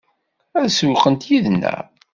[0.59, 1.79] Ad sewwqent yid-neɣ?